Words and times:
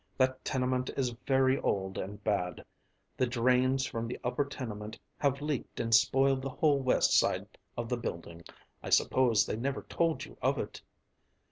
That 0.17 0.43
tenement 0.43 0.89
is 0.97 1.11
very 1.27 1.59
old 1.59 1.95
and 1.99 2.23
bad, 2.23 2.65
the 3.17 3.27
drains 3.27 3.85
from 3.85 4.07
the 4.07 4.19
upper 4.23 4.43
tenement 4.45 4.97
have 5.19 5.41
leaked 5.43 5.79
and 5.79 5.93
spoiled 5.93 6.41
the 6.41 6.49
whole 6.49 6.79
west 6.79 7.13
side 7.13 7.47
of 7.77 7.87
the 7.87 7.97
building. 7.97 8.41
I 8.81 8.89
suppose 8.89 9.45
they 9.45 9.57
never 9.57 9.83
told 9.83 10.25
you 10.25 10.39
of 10.41 10.57
it?" 10.57 10.81